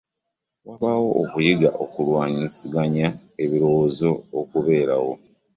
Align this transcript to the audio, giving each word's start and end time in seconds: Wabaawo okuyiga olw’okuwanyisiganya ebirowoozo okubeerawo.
Wabaawo 0.67 1.09
okuyiga 1.21 1.69
olw’okuwanyisiganya 1.73 3.07
ebirowoozo 3.43 4.11
okubeerawo. 4.39 5.13